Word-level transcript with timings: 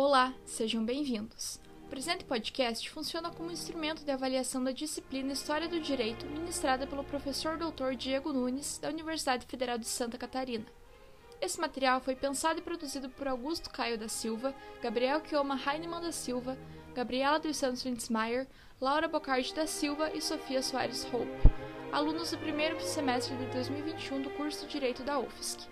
Olá, 0.00 0.32
sejam 0.46 0.84
bem-vindos. 0.84 1.58
O 1.82 1.88
presente 1.88 2.24
podcast 2.24 2.88
funciona 2.88 3.32
como 3.32 3.50
instrumento 3.50 4.04
de 4.04 4.12
avaliação 4.12 4.62
da 4.62 4.70
disciplina 4.70 5.32
História 5.32 5.66
do 5.66 5.80
Direito 5.80 6.24
ministrada 6.24 6.86
pelo 6.86 7.02
professor 7.02 7.58
Dr. 7.58 7.96
Diego 7.96 8.32
Nunes, 8.32 8.78
da 8.78 8.90
Universidade 8.90 9.44
Federal 9.46 9.76
de 9.76 9.88
Santa 9.88 10.16
Catarina. 10.16 10.64
Esse 11.40 11.60
material 11.60 12.00
foi 12.00 12.14
pensado 12.14 12.60
e 12.60 12.62
produzido 12.62 13.10
por 13.10 13.26
Augusto 13.26 13.70
Caio 13.70 13.98
da 13.98 14.06
Silva, 14.06 14.54
Gabriel 14.80 15.20
Kioma 15.20 15.60
Heinemann 15.66 16.00
da 16.00 16.12
Silva, 16.12 16.56
Gabriela 16.94 17.40
dos 17.40 17.56
Santos 17.56 17.84
Windsmeyer, 17.84 18.46
Laura 18.80 19.08
Bocardi 19.08 19.52
da 19.52 19.66
Silva 19.66 20.12
e 20.14 20.20
Sofia 20.20 20.62
Soares 20.62 21.04
Hope, 21.12 21.26
alunos 21.90 22.30
do 22.30 22.38
primeiro 22.38 22.80
semestre 22.80 23.36
de 23.36 23.46
2021 23.46 24.22
do 24.22 24.30
curso 24.30 24.64
de 24.64 24.70
Direito 24.74 25.02
da 25.02 25.18
UFSC. 25.18 25.66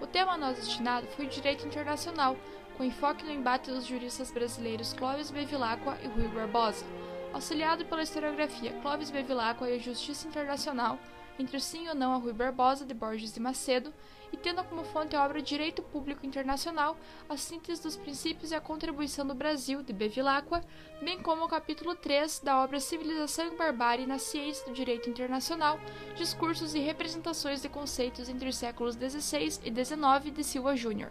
O 0.00 0.06
tema 0.06 0.38
nós 0.38 0.56
destinado 0.56 1.06
foi 1.08 1.26
o 1.26 1.28
Direito 1.28 1.66
Internacional, 1.66 2.38
com 2.76 2.84
enfoque 2.84 3.24
no 3.24 3.32
embate 3.32 3.70
dos 3.70 3.86
juristas 3.86 4.30
brasileiros 4.30 4.92
Clóvis 4.92 5.30
Bevilacqua 5.30 5.96
e 6.02 6.08
Rui 6.08 6.28
Barbosa, 6.28 6.84
auxiliado 7.32 7.86
pela 7.86 8.02
historiografia 8.02 8.72
Clóvis 8.82 9.10
Bevilacqua 9.10 9.68
e 9.70 9.76
a 9.76 9.78
Justiça 9.78 10.28
Internacional, 10.28 10.98
entre 11.38 11.56
o 11.56 11.60
sim 11.60 11.88
ou 11.88 11.94
não 11.94 12.12
a 12.12 12.18
Rui 12.18 12.34
Barbosa, 12.34 12.84
de 12.84 12.92
Borges 12.92 13.34
e 13.36 13.40
Macedo, 13.40 13.92
e 14.30 14.36
tendo 14.36 14.62
como 14.64 14.84
fonte 14.84 15.16
a 15.16 15.24
obra 15.24 15.40
Direito 15.40 15.82
Público 15.82 16.26
Internacional, 16.26 16.98
a 17.28 17.36
síntese 17.36 17.82
dos 17.82 17.96
princípios 17.96 18.50
e 18.50 18.54
a 18.54 18.60
contribuição 18.60 19.26
do 19.26 19.34
Brasil, 19.34 19.82
de 19.82 19.92
Bevilacqua, 19.92 20.62
bem 21.00 21.20
como 21.22 21.44
o 21.44 21.48
capítulo 21.48 21.94
3 21.94 22.40
da 22.40 22.62
obra 22.62 22.80
Civilização 22.80 23.46
e 23.46 23.56
Barbárie 23.56 24.06
na 24.06 24.18
Ciência 24.18 24.66
do 24.66 24.74
Direito 24.74 25.08
Internacional, 25.08 25.78
Discursos 26.14 26.74
e 26.74 26.78
Representações 26.78 27.62
de 27.62 27.68
Conceitos 27.68 28.28
entre 28.28 28.48
os 28.48 28.56
séculos 28.56 28.96
XVI 28.96 29.60
e 29.64 29.84
XIX, 29.84 30.34
de 30.34 30.44
Silva 30.44 30.76
Júnior. 30.76 31.10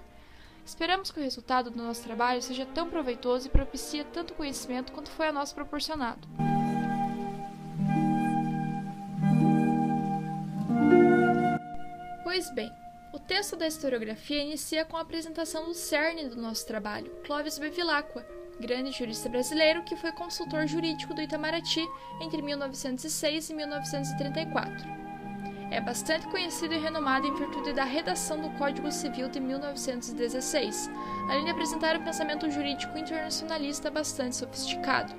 Esperamos 0.66 1.12
que 1.12 1.20
o 1.20 1.24
resultado 1.24 1.70
do 1.70 1.78
nosso 1.82 2.02
trabalho 2.04 2.42
seja 2.42 2.66
tão 2.66 2.90
proveitoso 2.90 3.48
e 3.48 3.52
propicie 3.52 4.04
tanto 4.04 4.34
conhecimento 4.34 4.92
quanto 4.92 5.12
foi 5.12 5.28
a 5.28 5.32
nós 5.32 5.54
proporcionado. 5.54 6.28
Pois 12.24 12.54
bem, 12.56 12.72
o 13.14 13.20
texto 13.20 13.56
da 13.56 13.68
historiografia 13.68 14.42
inicia 14.42 14.84
com 14.84 14.98
a 14.98 15.02
apresentação 15.02 15.66
do 15.66 15.74
cerne 15.76 16.28
do 16.28 16.36
nosso 16.36 16.66
trabalho, 16.66 17.12
Clóvis 17.24 17.60
Bevilacqua, 17.60 18.26
grande 18.60 18.92
jurista 18.92 19.30
brasileiro 19.30 19.84
que 19.84 19.96
foi 19.96 20.12
consultor 20.14 20.66
jurídico 20.68 21.14
do 21.14 21.22
Itamaraty 21.22 21.86
entre 22.20 22.42
1906 22.42 23.52
e 23.52 23.54
1934. 23.54 25.05
É 25.76 25.82
bastante 25.82 26.26
conhecido 26.28 26.74
e 26.74 26.78
renomado 26.78 27.28
em 27.28 27.36
virtude 27.36 27.74
da 27.74 27.84
redação 27.84 28.40
do 28.40 28.50
Código 28.52 28.90
Civil 28.94 29.28
de 29.28 29.42
1916, 29.42 30.90
além 31.30 31.44
de 31.44 31.52
apresentar 31.52 31.98
um 31.98 32.04
pensamento 32.06 32.50
jurídico 32.50 32.98
internacionalista 32.98 33.92
bastante 33.92 34.38
sofisticado. 34.38 35.14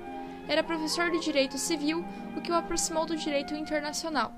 Era 0.47 0.63
professor 0.63 1.11
de 1.11 1.19
Direito 1.19 1.59
Civil, 1.59 2.03
o 2.35 2.41
que 2.41 2.51
o 2.51 2.55
aproximou 2.55 3.05
do 3.05 3.15
direito 3.15 3.53
internacional. 3.53 4.33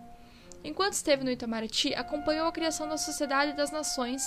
Enquanto 0.61 0.91
esteve 0.91 1.23
no 1.23 1.31
Itamaraty, 1.31 1.95
acompanhou 1.95 2.49
a 2.49 2.51
criação 2.51 2.89
da 2.89 2.97
Sociedade 2.97 3.53
das 3.53 3.71
Nações, 3.71 4.21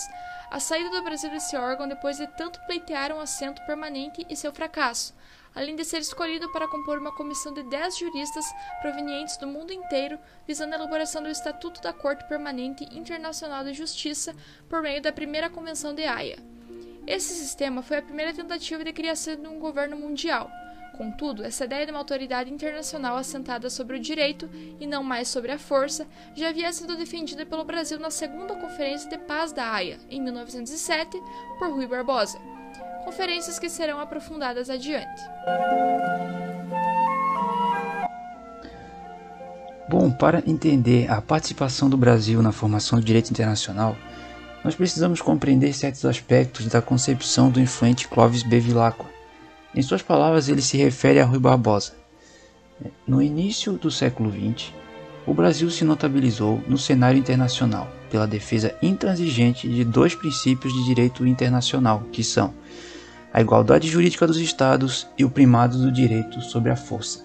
a 0.50 0.58
saída 0.58 0.88
do 0.88 1.02
Brasil 1.02 1.28
desse 1.28 1.58
órgão 1.58 1.86
depois 1.86 2.16
de 2.16 2.26
tanto 2.26 2.58
pleitear 2.64 3.12
um 3.12 3.20
assento 3.20 3.60
permanente 3.66 4.26
e 4.30 4.34
seu 4.34 4.50
fracasso, 4.50 5.14
além 5.54 5.76
de 5.76 5.84
ser 5.84 5.98
escolhido 5.98 6.50
para 6.50 6.68
compor 6.68 6.98
uma 6.98 7.12
comissão 7.12 7.52
de 7.52 7.62
10 7.62 7.98
juristas 7.98 8.44
provenientes 8.80 9.36
do 9.36 9.46
mundo 9.46 9.72
inteiro, 9.72 10.18
visando 10.46 10.72
a 10.72 10.76
elaboração 10.76 11.22
do 11.22 11.28
Estatuto 11.28 11.80
da 11.82 11.92
Corte 11.92 12.26
Permanente 12.28 12.84
Internacional 12.96 13.64
de 13.64 13.74
Justiça 13.74 14.34
por 14.68 14.82
meio 14.82 15.00
da 15.02 15.12
primeira 15.12 15.50
Convenção 15.50 15.94
de 15.94 16.04
Haia. 16.04 16.38
Esse 17.06 17.34
sistema 17.34 17.82
foi 17.82 17.98
a 17.98 18.02
primeira 18.02 18.32
tentativa 18.32 18.84
de 18.84 18.92
criação 18.92 19.36
de 19.36 19.48
um 19.48 19.58
governo 19.58 19.96
mundial. 19.96 20.50
Contudo, 20.96 21.42
essa 21.42 21.64
ideia 21.64 21.86
de 21.86 21.90
uma 21.90 21.98
autoridade 21.98 22.52
internacional 22.52 23.16
assentada 23.16 23.70
sobre 23.70 23.96
o 23.96 24.00
direito 24.00 24.48
e 24.78 24.86
não 24.86 25.02
mais 25.02 25.26
sobre 25.28 25.50
a 25.50 25.58
força 25.58 26.06
já 26.34 26.50
havia 26.50 26.72
sido 26.72 26.96
defendida 26.96 27.46
pelo 27.46 27.64
Brasil 27.64 27.98
na 27.98 28.10
segunda 28.10 28.54
Conferência 28.54 29.08
de 29.08 29.18
Paz 29.18 29.52
da 29.52 29.72
Haia, 29.72 29.98
em 30.10 30.20
1907, 30.20 31.18
por 31.58 31.70
Rui 31.70 31.86
Barbosa 31.86 32.51
conferências 33.04 33.58
que 33.58 33.68
serão 33.68 34.00
aprofundadas 34.00 34.70
adiante. 34.70 35.22
Bom, 39.88 40.10
para 40.10 40.42
entender 40.46 41.10
a 41.10 41.20
participação 41.20 41.90
do 41.90 41.96
Brasil 41.96 42.40
na 42.40 42.52
formação 42.52 42.98
do 42.98 43.04
direito 43.04 43.30
internacional, 43.30 43.96
nós 44.64 44.74
precisamos 44.74 45.20
compreender 45.20 45.72
certos 45.74 46.04
aspectos 46.04 46.66
da 46.66 46.80
concepção 46.80 47.50
do 47.50 47.60
influente 47.60 48.08
Clovis 48.08 48.42
Bevilacqua. 48.42 49.06
Em 49.74 49.82
suas 49.82 50.02
palavras, 50.02 50.48
ele 50.48 50.62
se 50.62 50.76
refere 50.76 51.20
a 51.20 51.24
Rui 51.24 51.38
Barbosa. 51.38 51.94
No 53.06 53.20
início 53.20 53.72
do 53.74 53.90
século 53.90 54.30
XX, 54.30 54.72
o 55.26 55.34
Brasil 55.34 55.70
se 55.70 55.84
notabilizou 55.84 56.62
no 56.66 56.78
cenário 56.78 57.18
internacional 57.18 57.88
pela 58.10 58.26
defesa 58.26 58.74
intransigente 58.82 59.68
de 59.68 59.84
dois 59.84 60.14
princípios 60.14 60.72
de 60.72 60.84
direito 60.84 61.26
internacional, 61.26 62.04
que 62.12 62.24
são 62.24 62.54
a 63.32 63.40
igualdade 63.40 63.88
jurídica 63.88 64.26
dos 64.26 64.38
Estados 64.38 65.08
e 65.16 65.24
o 65.24 65.30
primado 65.30 65.78
do 65.78 65.90
direito 65.90 66.40
sobre 66.42 66.70
a 66.70 66.76
força. 66.76 67.24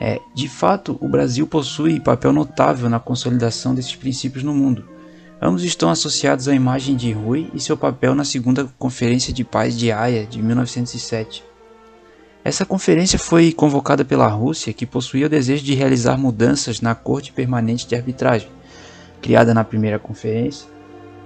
É, 0.00 0.20
de 0.34 0.48
fato, 0.48 0.98
o 1.00 1.08
Brasil 1.08 1.46
possui 1.46 2.00
papel 2.00 2.32
notável 2.32 2.88
na 2.88 3.00
consolidação 3.00 3.74
desses 3.74 3.94
princípios 3.94 4.44
no 4.44 4.54
mundo. 4.54 4.88
Ambos 5.40 5.64
estão 5.64 5.90
associados 5.90 6.48
à 6.48 6.54
imagem 6.54 6.96
de 6.96 7.12
Rui 7.12 7.50
e 7.52 7.60
seu 7.60 7.76
papel 7.76 8.14
na 8.14 8.24
Segunda 8.24 8.64
Conferência 8.78 9.32
de 9.32 9.44
Paz 9.44 9.76
de 9.76 9.92
Haia 9.92 10.26
de 10.26 10.42
1907. 10.42 11.44
Essa 12.44 12.66
conferência 12.66 13.18
foi 13.18 13.52
convocada 13.52 14.04
pela 14.04 14.26
Rússia, 14.28 14.72
que 14.72 14.84
possuía 14.84 15.26
o 15.26 15.30
desejo 15.30 15.64
de 15.64 15.74
realizar 15.74 16.18
mudanças 16.18 16.80
na 16.80 16.94
Corte 16.94 17.32
Permanente 17.32 17.86
de 17.86 17.94
Arbitragem, 17.94 18.48
criada 19.22 19.54
na 19.54 19.64
primeira 19.64 19.98
conferência, 19.98 20.68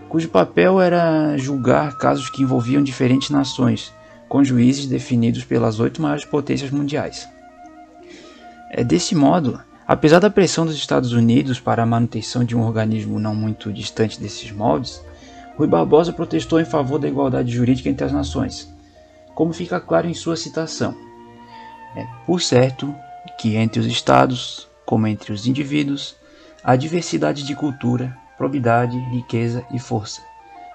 cujo 0.09 0.29
papel 0.29 0.81
era 0.81 1.37
julgar 1.37 1.99
casos 1.99 2.31
que 2.31 2.43
envolviam 2.43 2.83
diferentes 2.83 3.31
nações, 3.31 3.93
com 4.29 4.43
juízes 4.43 4.87
definidos 4.87 5.45
pelas 5.45 5.81
oito 5.81 6.01
maiores 6.01 6.25
potências 6.25 6.71
mundiais. 6.71 7.29
É 8.71 8.85
desse 8.85 9.15
modo, 9.15 9.61
apesar 9.87 10.19
da 10.19 10.31
pressão 10.31 10.67
dos 10.67 10.77
Estados 10.77 11.13
Unidos 11.13 11.61
para 11.61 11.83
a 11.83 11.87
manutenção 11.87 12.45
de 12.45 12.57
um 12.57 12.63
organismo 12.63 13.19
não 13.19 13.35
muito 13.35 13.73
distante 13.73 14.21
desses 14.21 14.51
moldes, 14.51 15.03
Rui 15.57 15.67
Barbosa 15.67 16.13
protestou 16.13 16.61
em 16.61 16.65
favor 16.65 16.99
da 16.99 17.09
igualdade 17.09 17.51
jurídica 17.51 17.89
entre 17.89 18.05
as 18.05 18.13
nações, 18.13 18.73
como 19.35 19.53
fica 19.53 19.81
claro 19.81 20.07
em 20.07 20.15
sua 20.15 20.37
citação. 20.37 20.95
É, 21.97 22.07
por 22.27 22.41
certo 22.41 22.95
que 23.39 23.57
entre 23.57 23.81
os 23.81 23.87
Estados, 23.87 24.69
como 24.87 25.07
entre 25.07 25.33
os 25.33 25.47
indivíduos, 25.47 26.15
há 26.63 26.77
diversidade 26.77 27.45
de 27.45 27.55
cultura, 27.57 28.17
probidade, 28.39 28.97
riqueza 28.97 29.67
e 29.75 29.79
força. 29.79 30.23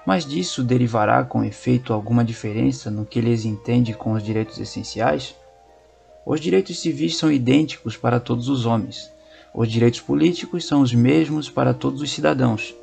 Mas 0.06 0.26
disso 0.26 0.64
derivará 0.64 1.24
com 1.24 1.44
efeito 1.44 1.94
alguma 1.94 2.24
diferença 2.24 2.92
no 2.92 3.06
que 3.06 3.18
eles 3.18 3.46
entendem 3.46 3.94
com 3.94 4.12
os 4.12 4.22
direitos 4.22 4.60
essenciais? 4.60 5.34
Os 6.26 6.42
direitos 6.42 6.82
civis 6.82 7.18
são 7.18 7.32
idênticos 7.32 7.96
para 7.96 8.20
todos 8.20 8.50
os 8.50 8.66
homens. 8.66 9.10
Os 9.54 9.72
direitos 9.72 10.02
políticos 10.02 10.66
são 10.66 10.82
os 10.82 10.94
mesmos 10.94 11.50
para 11.50 11.74
todos 11.74 12.02
os 12.02 12.12
cidadãos. 12.12 12.76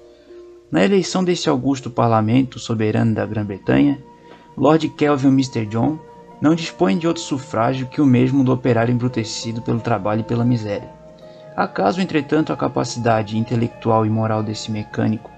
Na 0.71 0.85
eleição 0.85 1.23
desse 1.23 1.49
augusto 1.49 1.91
parlamento 1.91 2.59
soberano 2.59 3.15
da 3.15 3.27
Grã-Bretanha, 3.27 4.03
Lord 4.57 4.89
Kelvin 4.91 5.29
Mr. 5.29 5.67
John 5.67 5.99
não 6.41 6.55
dispõe 6.55 6.97
de 6.97 7.07
outro 7.07 7.23
sufrágio 7.23 7.87
que 7.89 8.01
o 8.01 8.07
mesmo 8.07 8.43
do 8.43 8.53
operário 8.53 8.93
embrutecido 8.93 9.61
pelo 9.61 9.81
trabalho 9.81 10.21
e 10.21 10.25
pela 10.25 10.45
miséria. 10.45 11.00
Acaso, 11.57 12.01
entretanto, 12.01 12.53
a 12.53 12.57
capacidade 12.57 13.37
intelectual 13.37 14.07
e 14.07 14.11
moral 14.11 14.43
desse 14.43 14.71
mecânico, 14.71 15.31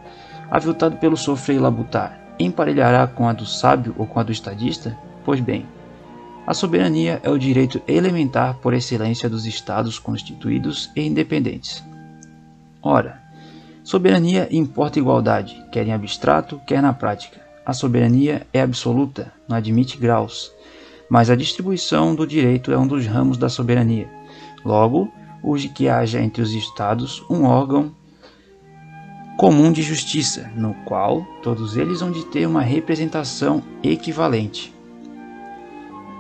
aviltado 0.51 0.97
pelo 0.97 1.17
sofrer 1.17 1.57
e 1.57 1.61
labutar, 1.61 2.19
emparelhará 2.39 3.07
com 3.07 3.29
a 3.29 3.33
do 3.33 3.47
sábio 3.47 3.95
ou 3.99 4.07
com 4.07 4.21
a 4.21 4.23
do 4.23 4.33
estadista? 4.33 4.97
Pois 5.25 5.41
bem, 5.41 5.67
a 6.47 6.55
soberania 6.55 7.21
é 7.23 7.31
o 7.31 7.39
direito 7.39 7.81
elementar 7.87 8.55
por 8.55 8.75
excelência 8.75 9.29
dos 9.29 9.47
estados 9.47 9.99
constituídos 9.99 10.91
e 10.97 11.03
independentes. 11.03 11.85
Ora, 12.83 13.23
soberania 13.85 14.49
importa 14.51 14.99
igualdade, 14.99 15.65
quer 15.71 15.87
em 15.87 15.93
abstrato, 15.93 16.61
quer 16.67 16.83
na 16.83 16.93
prática. 16.93 17.41
A 17.65 17.73
soberania 17.73 18.45
é 18.53 18.61
absoluta, 18.61 19.33
não 19.49 19.57
admite 19.57 19.97
graus, 19.97 20.53
mas 21.09 21.31
a 21.31 21.37
distribuição 21.37 22.13
do 22.13 22.27
direito 22.27 22.73
é 22.73 22.79
um 22.79 22.89
dos 22.89 23.07
ramos 23.07 23.39
da 23.39 23.49
soberania. 23.49 24.11
Logo, 24.65 25.13
urge 25.43 25.69
que 25.69 25.89
haja 25.89 26.21
entre 26.21 26.43
os 26.43 26.53
Estados 26.53 27.25
um 27.29 27.45
órgão 27.45 27.95
comum 29.37 29.73
de 29.73 29.83
justiça, 29.83 30.51
no 30.55 30.75
qual 30.85 31.27
todos 31.43 31.77
eles 31.77 32.01
vão 32.01 32.11
de 32.11 32.25
ter 32.27 32.47
uma 32.47 32.63
representação 32.63 33.63
equivalente. 33.83 34.73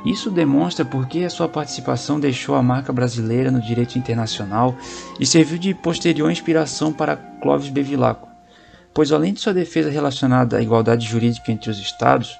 Isso 0.04 0.30
demonstra 0.30 0.84
porque 0.84 1.20
a 1.20 1.30
sua 1.30 1.48
participação 1.48 2.18
deixou 2.18 2.56
a 2.56 2.62
marca 2.62 2.92
brasileira 2.92 3.50
no 3.50 3.60
direito 3.60 3.96
internacional 3.96 4.74
e 5.20 5.24
serviu 5.24 5.58
de 5.58 5.74
posterior 5.74 6.30
inspiração 6.30 6.92
para 6.92 7.16
Clóvis 7.16 7.68
Bevilacqua, 7.68 8.28
pois 8.92 9.12
além 9.12 9.32
de 9.32 9.40
sua 9.40 9.54
defesa 9.54 9.90
relacionada 9.90 10.56
à 10.56 10.62
igualdade 10.62 11.06
jurídica 11.06 11.52
entre 11.52 11.70
os 11.70 11.78
Estados, 11.78 12.36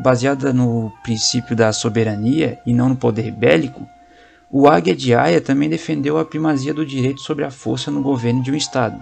baseada 0.00 0.52
no 0.52 0.92
princípio 1.02 1.56
da 1.56 1.72
soberania 1.72 2.60
e 2.64 2.72
não 2.72 2.90
no 2.90 2.96
poder 2.96 3.32
bélico, 3.32 3.86
o 4.52 4.66
Águia 4.66 4.96
de 4.96 5.14
Haia 5.14 5.40
também 5.40 5.68
defendeu 5.68 6.18
a 6.18 6.24
primazia 6.24 6.74
do 6.74 6.84
direito 6.84 7.20
sobre 7.20 7.44
a 7.44 7.52
força 7.52 7.88
no 7.88 8.02
governo 8.02 8.42
de 8.42 8.50
um 8.50 8.56
Estado. 8.56 9.00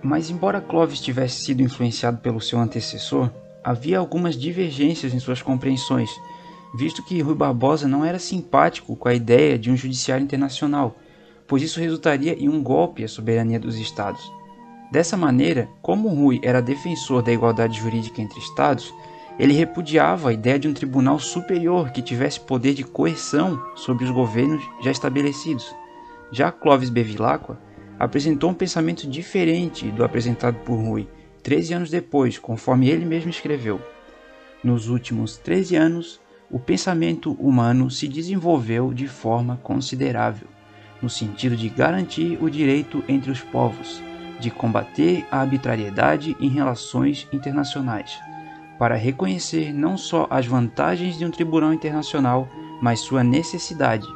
Mas, 0.00 0.30
embora 0.30 0.60
Clovis 0.60 1.00
tivesse 1.00 1.42
sido 1.42 1.62
influenciado 1.62 2.18
pelo 2.18 2.40
seu 2.40 2.60
antecessor, 2.60 3.28
havia 3.64 3.98
algumas 3.98 4.36
divergências 4.36 5.12
em 5.12 5.18
suas 5.18 5.42
compreensões, 5.42 6.10
visto 6.76 7.04
que 7.04 7.20
Rui 7.20 7.34
Barbosa 7.34 7.88
não 7.88 8.04
era 8.04 8.20
simpático 8.20 8.94
com 8.94 9.08
a 9.08 9.14
ideia 9.14 9.58
de 9.58 9.70
um 9.70 9.76
judiciário 9.76 10.22
internacional, 10.22 10.96
pois 11.46 11.62
isso 11.62 11.80
resultaria 11.80 12.34
em 12.34 12.48
um 12.48 12.62
golpe 12.62 13.02
à 13.02 13.08
soberania 13.08 13.58
dos 13.58 13.76
Estados. 13.76 14.22
Dessa 14.92 15.16
maneira, 15.16 15.70
como 15.80 16.10
Rui 16.10 16.38
era 16.42 16.60
defensor 16.60 17.22
da 17.22 17.32
igualdade 17.32 17.80
jurídica 17.80 18.20
entre 18.20 18.38
Estados, 18.38 18.92
ele 19.38 19.54
repudiava 19.54 20.28
a 20.28 20.32
ideia 20.34 20.58
de 20.58 20.68
um 20.68 20.74
tribunal 20.74 21.18
superior 21.18 21.90
que 21.92 22.02
tivesse 22.02 22.38
poder 22.38 22.74
de 22.74 22.84
coerção 22.84 23.58
sobre 23.74 24.04
os 24.04 24.10
governos 24.10 24.62
já 24.82 24.90
estabelecidos. 24.90 25.74
Já 26.30 26.52
Clovis 26.52 26.90
Bevilacqua 26.90 27.58
apresentou 27.98 28.50
um 28.50 28.54
pensamento 28.54 29.08
diferente 29.08 29.90
do 29.90 30.04
apresentado 30.04 30.58
por 30.58 30.74
Rui, 30.74 31.08
13 31.42 31.72
anos 31.72 31.90
depois, 31.90 32.38
conforme 32.38 32.90
ele 32.90 33.06
mesmo 33.06 33.30
escreveu. 33.30 33.80
Nos 34.62 34.90
últimos 34.90 35.38
13 35.38 35.74
anos, 35.74 36.20
o 36.50 36.58
pensamento 36.58 37.32
humano 37.40 37.90
se 37.90 38.06
desenvolveu 38.06 38.92
de 38.92 39.08
forma 39.08 39.58
considerável, 39.62 40.48
no 41.00 41.08
sentido 41.08 41.56
de 41.56 41.70
garantir 41.70 42.36
o 42.42 42.50
direito 42.50 43.02
entre 43.08 43.30
os 43.30 43.40
povos, 43.40 44.02
de 44.42 44.50
combater 44.50 45.24
a 45.30 45.38
arbitrariedade 45.38 46.36
em 46.40 46.48
relações 46.48 47.28
internacionais, 47.32 48.18
para 48.78 48.96
reconhecer 48.96 49.72
não 49.72 49.96
só 49.96 50.26
as 50.28 50.46
vantagens 50.46 51.16
de 51.16 51.24
um 51.24 51.30
tribunal 51.30 51.72
internacional, 51.72 52.48
mas 52.82 53.00
sua 53.00 53.22
necessidade, 53.22 54.06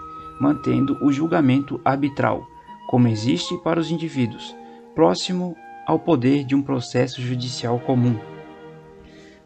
mantendo 0.40 0.99
o 1.00 1.12
julgamento 1.12 1.81
arbitral, 1.84 2.44
como 2.88 3.06
existe 3.06 3.56
para 3.58 3.78
os 3.78 3.90
indivíduos, 3.90 4.55
próximo 4.94 5.56
ao 5.87 5.99
poder 6.00 6.44
de 6.44 6.55
um 6.55 6.62
processo 6.62 7.22
judicial 7.22 7.79
comum. 7.79 8.19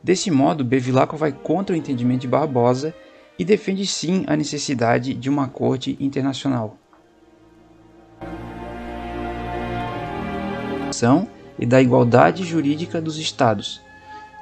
Desse 0.02 0.30
modo, 0.30 0.64
Bevilacqua 0.64 1.18
vai 1.18 1.32
contra 1.32 1.74
o 1.74 1.78
entendimento 1.78 2.22
de 2.22 2.28
Barbosa 2.28 2.94
e 3.38 3.44
defende 3.44 3.86
sim 3.86 4.24
a 4.26 4.34
necessidade 4.34 5.12
de 5.12 5.28
uma 5.28 5.48
corte 5.48 5.98
internacional. 6.00 6.79
E 11.58 11.66
da 11.66 11.80
igualdade 11.80 12.44
jurídica 12.44 13.00
dos 13.00 13.18
Estados. 13.18 13.80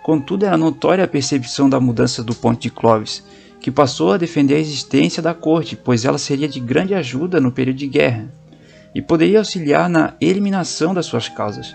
Contudo, 0.02 0.46
era 0.46 0.56
notória 0.56 1.04
a 1.04 1.08
percepção 1.08 1.68
da 1.68 1.80
mudança 1.80 2.22
do 2.22 2.34
ponto 2.34 2.60
de 2.60 2.70
Clovis, 2.70 3.22
que 3.60 3.70
passou 3.70 4.12
a 4.12 4.16
defender 4.16 4.54
a 4.54 4.60
existência 4.60 5.22
da 5.22 5.34
corte, 5.34 5.76
pois 5.76 6.04
ela 6.04 6.18
seria 6.18 6.48
de 6.48 6.60
grande 6.60 6.94
ajuda 6.94 7.40
no 7.40 7.52
período 7.52 7.76
de 7.76 7.86
guerra 7.86 8.32
e 8.94 9.02
poderia 9.02 9.38
auxiliar 9.38 9.88
na 9.88 10.14
eliminação 10.20 10.94
das 10.94 11.06
suas 11.06 11.28
causas. 11.28 11.74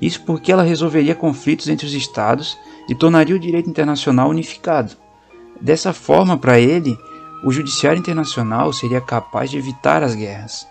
Isso 0.00 0.22
porque 0.22 0.50
ela 0.50 0.62
resolveria 0.62 1.14
conflitos 1.14 1.68
entre 1.68 1.86
os 1.86 1.94
estados 1.94 2.58
e 2.88 2.94
tornaria 2.94 3.34
o 3.34 3.38
direito 3.38 3.68
internacional 3.68 4.30
unificado. 4.30 4.96
Dessa 5.60 5.92
forma, 5.92 6.36
para 6.36 6.58
ele, 6.58 6.96
o 7.44 7.52
judiciário 7.52 7.98
internacional 7.98 8.72
seria 8.72 9.00
capaz 9.00 9.50
de 9.50 9.58
evitar 9.58 10.02
as 10.02 10.14
guerras. 10.14 10.66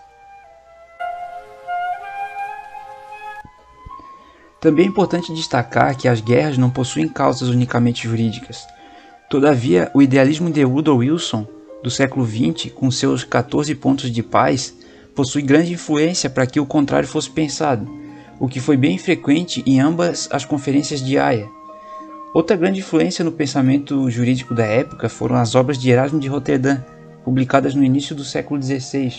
Também 4.59 4.85
é 4.85 4.87
importante 4.87 5.33
destacar 5.33 5.95
que 5.95 6.07
as 6.07 6.19
guerras 6.19 6.57
não 6.57 6.69
possuem 6.69 7.07
causas 7.07 7.49
unicamente 7.49 8.07
jurídicas. 8.07 8.65
Todavia, 9.29 9.91
o 9.93 10.01
idealismo 10.01 10.49
de 10.49 10.65
Woodrow 10.65 10.97
Wilson, 10.97 11.45
do 11.83 11.91
século 11.91 12.25
XX, 12.25 12.71
com 12.73 12.89
seus 12.89 13.23
14 13.23 13.75
pontos 13.75 14.11
de 14.11 14.23
paz, 14.23 14.73
possui 15.13 15.41
grande 15.41 15.73
influência 15.73 16.29
para 16.29 16.47
que 16.47 16.59
o 16.59 16.65
contrário 16.65 17.07
fosse 17.07 17.29
pensado, 17.29 17.87
o 18.39 18.47
que 18.47 18.59
foi 18.59 18.77
bem 18.77 18.97
frequente 18.97 19.63
em 19.65 19.79
ambas 19.79 20.27
as 20.31 20.43
conferências 20.43 21.03
de 21.03 21.17
Haia. 21.17 21.47
Outra 22.33 22.55
grande 22.55 22.79
influência 22.79 23.25
no 23.25 23.31
pensamento 23.31 24.09
jurídico 24.09 24.53
da 24.53 24.65
época 24.65 25.07
foram 25.09 25.35
as 25.35 25.55
obras 25.55 25.77
de 25.77 25.89
Erasmo 25.89 26.19
de 26.19 26.27
Roterdã, 26.27 26.79
publicadas 27.23 27.75
no 27.75 27.83
início 27.83 28.15
do 28.15 28.23
século 28.23 28.61
XVI, 28.61 29.13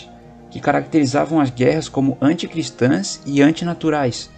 que 0.49 0.59
caracterizavam 0.59 1.39
as 1.39 1.49
guerras 1.49 1.87
como 1.87 2.17
anticristãs 2.21 3.21
e 3.25 3.41
antinaturais, 3.41 4.29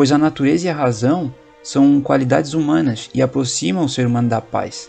pois 0.00 0.12
a 0.12 0.16
natureza 0.16 0.66
e 0.66 0.70
a 0.70 0.74
razão 0.74 1.30
são 1.62 2.00
qualidades 2.00 2.54
humanas 2.54 3.10
e 3.12 3.20
aproximam 3.20 3.84
o 3.84 3.88
ser 3.88 4.06
humano 4.06 4.30
da 4.30 4.40
paz. 4.40 4.88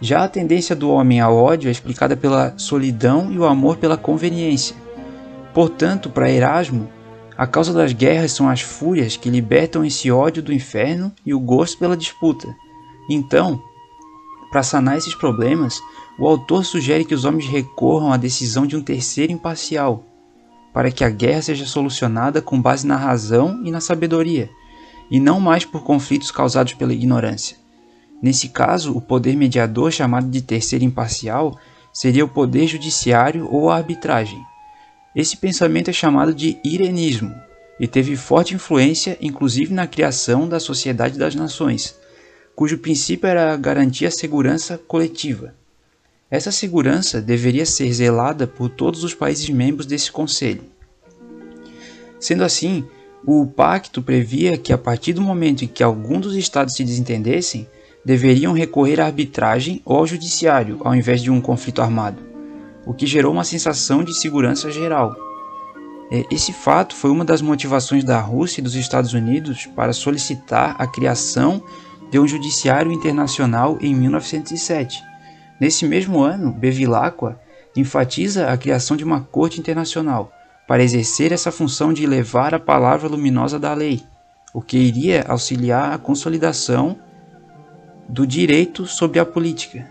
Já 0.00 0.24
a 0.24 0.28
tendência 0.28 0.74
do 0.74 0.88
homem 0.88 1.20
ao 1.20 1.36
ódio 1.36 1.68
é 1.68 1.70
explicada 1.70 2.16
pela 2.16 2.56
solidão 2.56 3.30
e 3.30 3.38
o 3.38 3.44
amor 3.44 3.76
pela 3.76 3.98
conveniência. 3.98 4.74
Portanto, 5.52 6.08
para 6.08 6.30
Erasmo, 6.30 6.88
a 7.36 7.46
causa 7.46 7.74
das 7.74 7.92
guerras 7.92 8.32
são 8.32 8.48
as 8.48 8.62
fúrias 8.62 9.14
que 9.14 9.28
libertam 9.28 9.84
esse 9.84 10.10
ódio 10.10 10.42
do 10.42 10.54
inferno 10.54 11.12
e 11.26 11.34
o 11.34 11.38
gosto 11.38 11.76
pela 11.78 11.94
disputa. 11.94 12.48
Então, 13.10 13.60
para 14.50 14.62
sanar 14.62 14.96
esses 14.96 15.14
problemas, 15.14 15.78
o 16.18 16.26
autor 16.26 16.64
sugere 16.64 17.04
que 17.04 17.14
os 17.14 17.26
homens 17.26 17.46
recorram 17.46 18.10
à 18.10 18.16
decisão 18.16 18.66
de 18.66 18.74
um 18.74 18.80
terceiro 18.80 19.34
imparcial, 19.34 20.02
para 20.72 20.90
que 20.90 21.04
a 21.04 21.10
guerra 21.10 21.42
seja 21.42 21.66
solucionada 21.66 22.40
com 22.40 22.60
base 22.60 22.86
na 22.86 22.96
razão 22.96 23.62
e 23.64 23.70
na 23.70 23.80
sabedoria, 23.80 24.48
e 25.10 25.18
não 25.18 25.40
mais 25.40 25.64
por 25.64 25.82
conflitos 25.82 26.30
causados 26.30 26.74
pela 26.74 26.92
ignorância. 26.92 27.56
Nesse 28.22 28.50
caso, 28.50 28.96
o 28.96 29.00
poder 29.00 29.36
mediador, 29.36 29.90
chamado 29.90 30.28
de 30.28 30.42
terceiro 30.42 30.84
imparcial, 30.84 31.58
seria 31.92 32.24
o 32.24 32.28
poder 32.28 32.66
judiciário 32.66 33.48
ou 33.50 33.70
a 33.70 33.76
arbitragem. 33.76 34.38
Esse 35.16 35.36
pensamento 35.36 35.90
é 35.90 35.92
chamado 35.92 36.32
de 36.32 36.58
irenismo 36.62 37.34
e 37.80 37.88
teve 37.88 38.14
forte 38.14 38.54
influência 38.54 39.16
inclusive 39.20 39.72
na 39.72 39.86
criação 39.86 40.48
da 40.48 40.60
Sociedade 40.60 41.18
das 41.18 41.34
Nações, 41.34 41.96
cujo 42.54 42.78
princípio 42.78 43.26
era 43.26 43.56
garantir 43.56 44.06
a 44.06 44.10
segurança 44.10 44.78
coletiva. 44.78 45.54
Essa 46.30 46.52
segurança 46.52 47.20
deveria 47.20 47.66
ser 47.66 47.92
zelada 47.92 48.46
por 48.46 48.68
todos 48.68 49.02
os 49.02 49.14
países 49.14 49.48
membros 49.50 49.86
desse 49.86 50.12
conselho. 50.12 50.62
Sendo 52.18 52.44
assim, 52.44 52.84
o 53.26 53.46
pacto 53.46 54.00
previa 54.02 54.56
que 54.56 54.72
a 54.72 54.78
partir 54.78 55.12
do 55.12 55.20
momento 55.20 55.64
em 55.64 55.68
que 55.68 55.82
algum 55.82 56.20
dos 56.20 56.36
estados 56.36 56.74
se 56.74 56.84
desentendessem, 56.84 57.66
deveriam 58.04 58.52
recorrer 58.52 59.00
à 59.00 59.06
arbitragem 59.06 59.82
ou 59.84 59.98
ao 59.98 60.06
judiciário 60.06 60.78
ao 60.84 60.94
invés 60.94 61.20
de 61.20 61.30
um 61.30 61.40
conflito 61.40 61.82
armado 61.82 62.30
o 62.86 62.94
que 62.94 63.06
gerou 63.06 63.32
uma 63.32 63.44
sensação 63.44 64.02
de 64.02 64.14
segurança 64.14 64.70
geral. 64.70 65.14
É, 66.10 66.24
esse 66.30 66.52
fato 66.52 66.94
foi 66.94 67.10
uma 67.10 67.24
das 67.24 67.40
motivações 67.40 68.02
da 68.02 68.20
Rússia 68.20 68.60
e 68.60 68.64
dos 68.64 68.74
Estados 68.74 69.12
Unidos 69.12 69.66
para 69.76 69.92
solicitar 69.92 70.74
a 70.78 70.86
criação 70.86 71.62
de 72.10 72.18
um 72.18 72.26
judiciário 72.26 72.90
internacional 72.90 73.78
em 73.80 73.94
1907. 73.94 75.09
Nesse 75.60 75.86
mesmo 75.86 76.22
ano, 76.22 76.50
Bevilacqua 76.50 77.38
enfatiza 77.76 78.50
a 78.50 78.56
criação 78.56 78.96
de 78.96 79.04
uma 79.04 79.20
corte 79.20 79.60
internacional 79.60 80.32
para 80.66 80.82
exercer 80.82 81.32
essa 81.32 81.52
função 81.52 81.92
de 81.92 82.06
levar 82.06 82.54
a 82.54 82.58
palavra 82.58 83.08
luminosa 83.08 83.58
da 83.58 83.74
lei, 83.74 84.02
o 84.54 84.62
que 84.62 84.78
iria 84.78 85.22
auxiliar 85.28 85.92
a 85.92 85.98
consolidação 85.98 86.96
do 88.08 88.26
direito 88.26 88.86
sobre 88.86 89.18
a 89.18 89.26
política. 89.26 89.86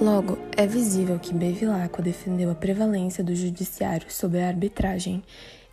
Logo, 0.00 0.36
é 0.56 0.66
visível 0.66 1.16
que 1.16 1.32
Bevilacqua 1.32 2.02
defendeu 2.02 2.50
a 2.50 2.56
prevalência 2.56 3.22
do 3.22 3.36
judiciário 3.36 4.10
sobre 4.10 4.40
a 4.40 4.48
arbitragem. 4.48 5.22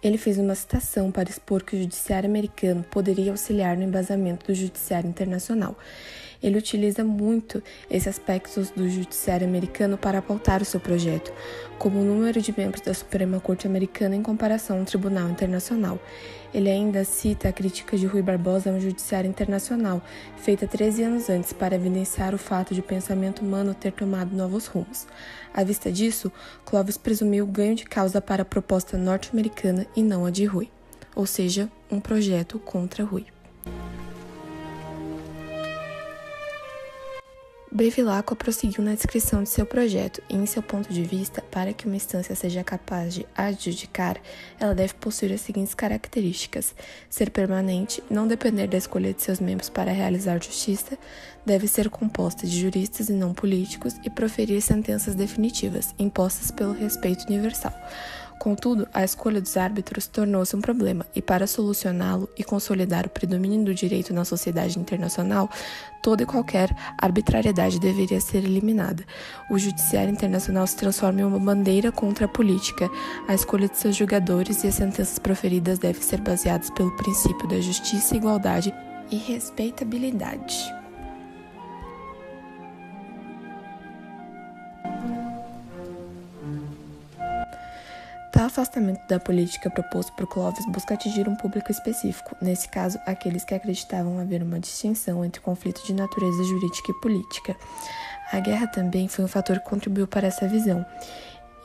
Ele 0.02 0.18
fez 0.18 0.38
uma 0.38 0.56
citação 0.56 1.12
para 1.12 1.30
expor 1.30 1.64
que 1.64 1.76
o 1.76 1.80
judiciário 1.80 2.30
americano 2.30 2.84
poderia 2.90 3.32
auxiliar 3.32 3.76
no 3.76 3.84
embasamento 3.84 4.48
do 4.48 4.56
judiciário 4.56 5.10
internacional. 5.10 5.76
Ele 6.42 6.58
utiliza 6.58 7.04
muito 7.04 7.62
esses 7.90 8.08
aspectos 8.08 8.70
do 8.70 8.90
judiciário 8.90 9.46
americano 9.46 9.98
para 9.98 10.22
pautar 10.22 10.62
o 10.62 10.66
seu 10.66 10.80
projeto, 10.80 11.34
como 11.78 12.00
o 12.00 12.04
número 12.04 12.42
de 12.42 12.54
membros 12.58 12.82
da 12.82 12.94
Suprema 12.94 13.40
Corte 13.40 13.68
Americana 13.68 14.16
em 14.16 14.24
comparação 14.24 14.80
ao 14.80 14.86
Tribunal 14.86 15.30
Internacional. 15.30 16.00
Ele 16.54 16.70
ainda 16.70 17.04
cita 17.04 17.50
a 17.50 17.54
crítica 17.54 17.98
de 17.98 18.08
Rui 18.08 18.22
Barbosa 18.22 18.72
ao 18.72 18.80
Judiciário 18.80 19.30
Internacional, 19.30 20.02
feita 20.38 20.66
13 20.66 21.04
anos 21.04 21.30
antes 21.30 21.54
para 21.54 21.76
evidenciar 21.76 22.34
o 22.34 22.40
fato 22.40 22.74
de 22.74 22.80
o 22.80 22.84
pensamento 22.84 23.44
humano 23.44 23.74
ter 23.74 23.92
tomado 23.92 24.36
novos 24.36 24.66
rumos. 24.66 25.08
À 25.54 25.64
vista 25.64 25.92
disso, 25.92 26.32
Clovis 26.66 26.98
presumiu 26.98 27.46
ganho 27.46 27.76
de 27.76 27.86
causa 27.86 28.22
para 28.22 28.42
a 28.42 28.46
proposta 28.46 28.98
norte-americana 28.98 29.86
e 29.96 30.02
não 30.02 30.26
a 30.26 30.32
de 30.32 30.46
Rui, 30.46 30.70
ou 31.16 31.26
seja, 31.26 31.70
um 31.92 32.00
projeto 32.00 32.58
contra 32.60 33.04
Rui. 33.04 33.26
Bevilacqua 37.72 38.36
prosseguiu 38.36 38.84
na 38.84 38.96
descrição 38.96 39.44
de 39.44 39.50
seu 39.50 39.64
projeto 39.64 40.24
e, 40.28 40.36
em 40.36 40.46
seu 40.48 40.64
ponto 40.64 40.92
de 40.92 41.04
vista, 41.04 41.40
para 41.52 41.72
que 41.72 41.86
uma 41.86 41.96
instância 41.96 42.34
seja 42.34 42.64
capaz 42.64 43.14
de 43.14 43.28
adjudicar, 43.36 44.18
ela 44.60 44.74
deve 44.74 44.96
possuir 44.96 45.32
as 45.32 45.42
seguintes 45.42 45.76
características: 45.76 46.74
ser 47.08 47.30
permanente, 47.30 48.04
não 48.10 48.28
depender 48.28 48.66
da 48.66 48.78
escolha 48.78 49.14
de 49.14 49.22
seus 49.22 49.40
membros 49.40 49.70
para 49.70 49.92
realizar 49.92 50.44
justiça, 50.44 50.98
deve 51.46 51.68
ser 51.68 51.92
composta 51.92 52.48
de 52.48 52.60
juristas 52.60 53.08
e 53.08 53.14
não 53.14 53.36
políticos 53.36 53.96
e 54.04 54.10
proferir 54.10 54.62
sentenças 54.62 55.14
definitivas, 55.14 55.94
impostas 56.00 56.50
pelo 56.50 56.74
respeito 56.74 57.28
universal. 57.28 57.74
Contudo, 58.40 58.88
a 58.94 59.04
escolha 59.04 59.42
dos 59.42 59.58
árbitros 59.58 60.08
tornou-se 60.08 60.56
um 60.56 60.62
problema, 60.62 61.06
e 61.14 61.22
para 61.22 61.46
solucioná-lo 61.46 62.30
e 62.38 62.44
consolidar 62.44 63.06
o 63.06 63.10
predomínio 63.10 63.66
do 63.66 63.76
direito 63.76 64.14
na 64.14 64.24
sociedade 64.24 64.80
internacional, 64.80 65.50
toda 66.02 66.24
e 66.24 66.26
qualquer 66.26 66.74
arbitrariedade 66.98 67.82
deveria 67.82 68.22
ser 68.22 68.46
eliminada. 68.46 69.04
O 69.52 69.60
judiciário 69.60 70.14
internacional 70.14 70.66
se 70.66 70.78
transforma 70.78 71.20
em 71.20 71.26
uma 71.26 71.38
bandeira 71.38 71.92
contra 71.92 72.26
a 72.26 72.30
política. 72.30 72.90
A 73.28 73.34
escolha 73.34 73.68
de 73.68 73.78
seus 73.78 73.98
julgadores 73.98 74.64
e 74.64 74.68
as 74.68 74.76
sentenças 74.76 75.20
proferidas 75.20 75.78
devem 75.78 76.02
ser 76.02 76.22
baseadas 76.22 76.70
pelo 76.70 76.96
princípio 76.96 77.46
da 77.46 77.60
justiça, 77.60 78.16
igualdade 78.16 78.74
e 79.12 79.18
respeitabilidade. 79.18 80.79
Tal 88.40 88.46
afastamento 88.46 89.06
da 89.10 89.20
política 89.20 89.70
proposto 89.70 90.14
por 90.14 90.26
Clovis 90.26 90.66
busca 90.68 90.94
atingir 90.94 91.28
um 91.28 91.36
público 91.36 91.74
específico, 91.74 92.38
nesse 92.42 92.70
caso, 92.70 92.98
aqueles 93.06 93.44
que 93.44 93.54
acreditavam 93.54 94.18
haver 94.18 94.42
uma 94.42 94.62
distinção 94.62 95.26
entre 95.26 95.42
conflitos 95.42 95.84
de 95.84 95.94
natureza 95.94 96.42
jurídica 96.46 96.90
e 96.90 97.02
política. 97.02 97.58
A 98.32 98.40
guerra 98.40 98.66
também 98.68 99.10
foi 99.10 99.26
um 99.26 99.28
fator 99.28 99.60
que 99.60 99.70
contribuiu 99.70 100.08
para 100.08 100.28
essa 100.28 100.48
visão. 100.48 100.86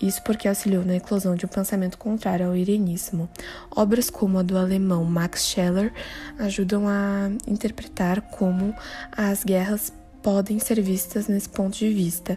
Isso 0.02 0.20
porque 0.24 0.48
auxiliou 0.48 0.84
na 0.84 0.96
eclosão 0.96 1.36
de 1.36 1.46
um 1.46 1.48
pensamento 1.48 1.96
contrário 1.96 2.48
ao 2.48 2.56
irenismo. 2.56 3.30
Obras 3.70 4.10
como 4.10 4.40
a 4.40 4.42
do 4.42 4.58
alemão 4.58 5.04
Max 5.04 5.46
Scheler 5.46 5.92
ajudam 6.40 6.88
a 6.88 7.30
interpretar 7.46 8.20
como 8.20 8.74
as 9.16 9.44
guerras 9.44 9.92
podem 10.20 10.58
ser 10.58 10.80
vistas 10.80 11.28
nesse 11.28 11.48
ponto 11.50 11.78
de 11.78 11.94
vista. 11.94 12.36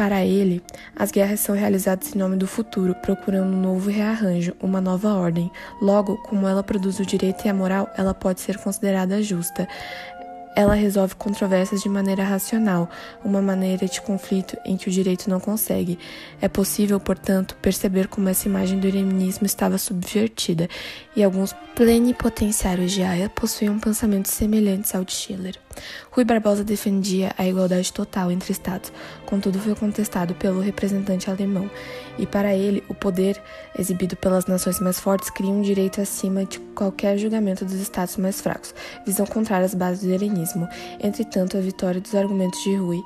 Para 0.00 0.24
ele, 0.24 0.62
as 0.96 1.10
guerras 1.10 1.40
são 1.40 1.54
realizadas 1.54 2.16
em 2.16 2.18
nome 2.18 2.34
do 2.34 2.46
futuro, 2.46 2.94
procurando 3.02 3.54
um 3.54 3.60
novo 3.60 3.90
rearranjo, 3.90 4.54
uma 4.58 4.80
nova 4.80 5.12
ordem. 5.12 5.52
Logo, 5.78 6.16
como 6.22 6.48
ela 6.48 6.62
produz 6.62 6.98
o 6.98 7.04
direito 7.04 7.44
e 7.44 7.50
a 7.50 7.52
moral, 7.52 7.86
ela 7.98 8.14
pode 8.14 8.40
ser 8.40 8.56
considerada 8.56 9.22
justa. 9.22 9.68
Ela 10.56 10.74
resolve 10.74 11.14
controvérsias 11.14 11.82
de 11.82 11.88
maneira 11.88 12.24
racional, 12.24 12.88
uma 13.22 13.42
maneira 13.42 13.86
de 13.86 14.00
conflito 14.00 14.56
em 14.64 14.76
que 14.76 14.88
o 14.88 14.90
direito 14.90 15.28
não 15.28 15.38
consegue. 15.38 15.98
É 16.40 16.48
possível, 16.48 16.98
portanto, 16.98 17.54
perceber 17.60 18.08
como 18.08 18.28
essa 18.28 18.48
imagem 18.48 18.80
do 18.80 18.88
iluminismo 18.88 19.44
estava 19.44 19.76
subvertida, 19.76 20.66
e 21.14 21.22
alguns 21.22 21.54
plenipotenciários 21.74 22.92
de 22.92 23.02
Haia 23.02 23.28
possuíam 23.28 23.78
pensamentos 23.78 24.32
semelhantes 24.32 24.94
ao 24.94 25.04
de 25.04 25.12
Schiller. 25.12 25.56
Rui 26.10 26.24
Barbosa 26.24 26.64
defendia 26.64 27.32
a 27.38 27.46
igualdade 27.46 27.92
total 27.92 28.30
entre 28.32 28.52
Estados, 28.52 28.92
contudo 29.30 29.58
foi 29.60 29.74
contestado 29.76 30.34
pelo 30.34 30.60
representante 30.60 31.30
alemão, 31.30 31.70
e 32.18 32.26
para 32.26 32.54
ele 32.54 32.82
o 32.88 32.94
poder 32.94 33.40
exibido 33.78 34.16
pelas 34.16 34.46
nações 34.46 34.80
mais 34.80 34.98
fortes 34.98 35.30
cria 35.30 35.50
um 35.50 35.62
direito 35.62 36.00
acima 36.00 36.44
de 36.44 36.58
qualquer 36.74 37.16
julgamento 37.16 37.64
dos 37.64 37.74
Estados 37.74 38.16
mais 38.16 38.40
fracos, 38.40 38.74
visão 39.06 39.24
contrária 39.24 39.64
às 39.64 39.74
bases 39.74 40.02
do 40.02 40.12
helenismo. 40.12 40.68
Entretanto, 41.02 41.56
a 41.56 41.60
vitória 41.60 42.00
dos 42.00 42.14
argumentos 42.14 42.60
de 42.64 42.74
Rui 42.74 43.00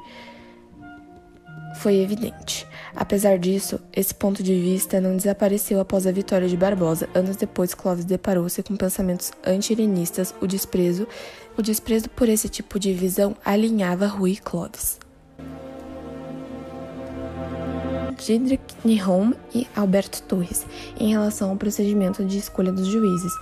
foi 1.75 1.97
evidente. 1.97 2.66
Apesar 2.97 3.38
disso, 3.38 3.81
esse 3.93 4.14
ponto 4.14 4.43
de 4.43 4.54
vista 4.54 5.00
não 5.00 5.16
desapareceu 5.16 5.81
após 5.81 6.07
a 6.07 6.12
vitória 6.12 6.49
de 6.49 6.57
Barbosa. 6.57 7.09
Anos 7.12 7.37
depois, 7.37 7.75
Clovis 7.75 8.04
deparou-se 8.04 8.62
com 8.62 8.76
pensamentos 8.76 9.33
anti-irenistas, 9.45 10.35
o 10.40 10.47
desprezo, 10.47 11.07
o 11.59 11.62
desprezo 11.62 12.09
por 12.09 12.28
esse 12.28 12.49
tipo 12.49 12.78
de 12.78 12.93
visão 12.93 13.37
alinhava 13.45 14.07
Rui 14.07 14.33
e 14.33 14.37
Clovis. 14.37 14.99
Diedrich 18.14 18.62
Nihom 18.85 19.33
e 19.54 19.66
Alberto 19.75 20.23
Torres, 20.23 20.66
em 20.99 21.11
relação 21.11 21.50
ao 21.50 21.56
procedimento 21.56 22.25
de 22.25 22.38
escolha 22.38 22.73
dos 22.73 22.87
juízes. 22.87 23.33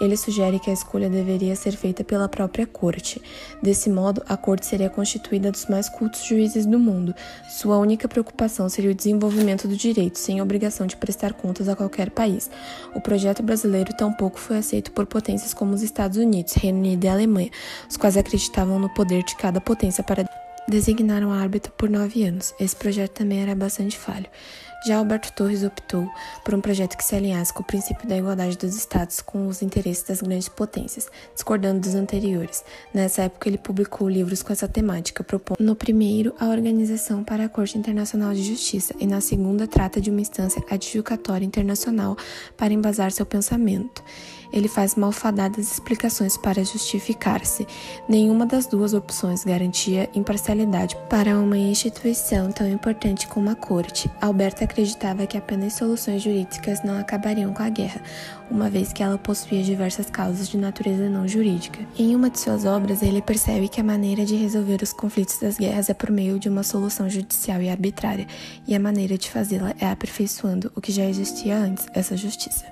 Ele 0.00 0.16
sugere 0.16 0.58
que 0.58 0.70
a 0.70 0.72
escolha 0.72 1.08
deveria 1.08 1.54
ser 1.54 1.72
feita 1.72 2.02
pela 2.02 2.28
própria 2.28 2.66
corte. 2.66 3.20
Desse 3.62 3.88
modo, 3.88 4.22
a 4.28 4.36
corte 4.36 4.66
seria 4.66 4.90
constituída 4.90 5.50
dos 5.50 5.66
mais 5.66 5.88
cultos 5.88 6.24
juízes 6.24 6.66
do 6.66 6.78
mundo. 6.78 7.14
Sua 7.48 7.78
única 7.78 8.08
preocupação 8.08 8.68
seria 8.68 8.90
o 8.90 8.94
desenvolvimento 8.94 9.68
do 9.68 9.76
direito, 9.76 10.18
sem 10.18 10.42
obrigação 10.42 10.86
de 10.86 10.96
prestar 10.96 11.34
contas 11.34 11.68
a 11.68 11.76
qualquer 11.76 12.10
país. 12.10 12.50
O 12.94 13.00
projeto 13.00 13.42
brasileiro 13.42 13.94
tampouco 13.96 14.38
foi 14.38 14.58
aceito 14.58 14.92
por 14.92 15.06
potências 15.06 15.54
como 15.54 15.74
os 15.74 15.82
Estados 15.82 16.16
Unidos, 16.16 16.54
Reino 16.54 16.78
Unido 16.78 17.04
e 17.04 17.08
Alemanha, 17.08 17.50
os 17.88 17.96
quais 17.96 18.16
acreditavam 18.16 18.78
no 18.78 18.88
poder 18.88 19.22
de 19.22 19.36
cada 19.36 19.60
potência 19.60 20.02
para 20.02 20.31
designaram 20.72 21.30
árbitro 21.30 21.70
por 21.76 21.90
nove 21.90 22.24
anos. 22.24 22.54
Esse 22.58 22.74
projeto 22.74 23.12
também 23.12 23.42
era 23.42 23.54
bastante 23.54 23.98
falho. 23.98 24.26
Já 24.84 24.96
Alberto 24.96 25.32
Torres 25.32 25.62
optou 25.62 26.10
por 26.44 26.54
um 26.54 26.60
projeto 26.60 26.96
que 26.96 27.04
se 27.04 27.14
alinhasse 27.14 27.52
com 27.52 27.62
o 27.62 27.64
princípio 27.64 28.08
da 28.08 28.16
igualdade 28.16 28.58
dos 28.58 28.74
estados 28.74 29.20
com 29.20 29.46
os 29.46 29.62
interesses 29.62 30.02
das 30.02 30.20
grandes 30.20 30.48
potências, 30.48 31.08
discordando 31.32 31.78
dos 31.78 31.94
anteriores. 31.94 32.64
Nessa 32.92 33.22
época, 33.22 33.48
ele 33.48 33.58
publicou 33.58 34.08
livros 34.08 34.42
com 34.42 34.52
essa 34.52 34.66
temática, 34.66 35.22
propondo 35.22 35.60
no 35.60 35.76
primeiro 35.76 36.34
a 36.40 36.48
Organização 36.48 37.22
para 37.22 37.44
a 37.44 37.48
Corte 37.48 37.78
Internacional 37.78 38.34
de 38.34 38.42
Justiça 38.42 38.92
e 38.98 39.06
na 39.06 39.20
segunda 39.20 39.68
trata 39.68 40.00
de 40.00 40.10
uma 40.10 40.20
instância 40.20 40.60
adjudicatória 40.68 41.44
internacional 41.44 42.16
para 42.56 42.72
embasar 42.72 43.12
seu 43.12 43.26
pensamento 43.26 44.02
ele 44.52 44.68
faz 44.68 44.94
malfadadas 44.94 45.72
explicações 45.72 46.36
para 46.36 46.64
justificar-se. 46.64 47.66
Nenhuma 48.08 48.46
das 48.46 48.66
duas 48.66 48.94
opções 48.94 49.44
garantia 49.44 50.08
imparcialidade 50.14 50.96
para 51.08 51.38
uma 51.38 51.56
instituição 51.56 52.52
tão 52.52 52.68
importante 52.68 53.26
como 53.26 53.50
a 53.50 53.54
corte. 53.54 54.10
Alberto 54.20 54.64
acreditava 54.64 55.26
que 55.26 55.36
apenas 55.36 55.74
soluções 55.74 56.22
jurídicas 56.22 56.82
não 56.84 56.98
acabariam 56.98 57.52
com 57.52 57.62
a 57.62 57.68
guerra, 57.68 58.02
uma 58.50 58.68
vez 58.68 58.92
que 58.92 59.02
ela 59.02 59.16
possuía 59.16 59.62
diversas 59.62 60.10
causas 60.10 60.48
de 60.48 60.58
natureza 60.58 61.08
não 61.08 61.26
jurídica. 61.26 61.80
Em 61.98 62.14
uma 62.14 62.28
de 62.28 62.38
suas 62.38 62.64
obras, 62.64 63.02
ele 63.02 63.22
percebe 63.22 63.68
que 63.68 63.80
a 63.80 63.84
maneira 63.84 64.24
de 64.24 64.36
resolver 64.36 64.82
os 64.82 64.92
conflitos 64.92 65.38
das 65.38 65.56
guerras 65.56 65.88
é 65.88 65.94
por 65.94 66.10
meio 66.10 66.38
de 66.38 66.48
uma 66.48 66.62
solução 66.62 67.08
judicial 67.08 67.62
e 67.62 67.68
arbitrária, 67.68 68.26
e 68.66 68.74
a 68.74 68.80
maneira 68.80 69.16
de 69.16 69.30
fazê-la 69.30 69.74
é 69.80 69.86
aperfeiçoando 69.86 70.70
o 70.76 70.80
que 70.80 70.92
já 70.92 71.04
existia 71.04 71.56
antes, 71.56 71.86
essa 71.94 72.16
justiça. 72.16 72.71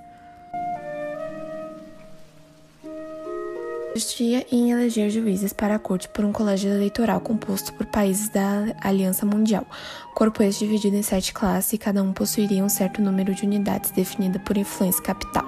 Consistia 3.93 4.47
em 4.53 4.71
eleger 4.71 5.11
juízes 5.11 5.53
para 5.53 5.75
a 5.75 5.79
corte 5.79 6.09
por 6.09 6.25
um 6.25 6.31
colégio 6.31 6.71
eleitoral 6.71 7.21
composto 7.21 7.73
por 7.73 7.87
países 7.87 8.29
da 8.29 8.73
Aliança 8.81 9.27
Mundial. 9.27 9.67
Corpo 10.15 10.45
esse 10.45 10.61
dividido 10.61 10.95
em 10.95 11.03
sete 11.03 11.35
classes 11.35 11.73
e 11.73 11.79
cada 11.79 12.01
um 12.01 12.13
possuiria 12.13 12.65
um 12.65 12.69
certo 12.69 13.03
número 13.03 13.35
de 13.35 13.45
unidades 13.45 13.91
definida 13.91 14.39
por 14.39 14.57
influência 14.57 15.03
capital. 15.03 15.45